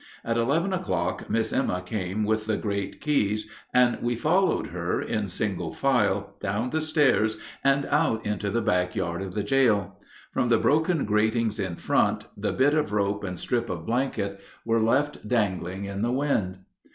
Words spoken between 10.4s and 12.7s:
the broken gratings in front, the